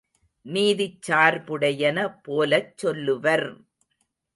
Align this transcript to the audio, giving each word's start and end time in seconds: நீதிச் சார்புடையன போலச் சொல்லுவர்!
நீதிச் 0.45 1.01
சார்புடையன 1.07 1.97
போலச் 2.21 2.77
சொல்லுவர்! 2.77 3.47